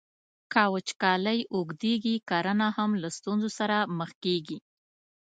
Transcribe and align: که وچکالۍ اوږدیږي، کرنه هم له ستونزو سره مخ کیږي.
که 0.51 0.63
وچکالۍ 0.73 1.39
اوږدیږي، 1.55 2.15
کرنه 2.29 2.67
هم 2.77 2.91
له 3.01 3.09
ستونزو 3.17 3.49
سره 3.59 3.77
مخ 3.97 4.11
کیږي. 4.23 4.57